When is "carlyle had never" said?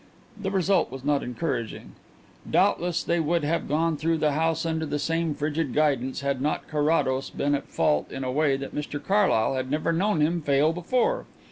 8.99-9.93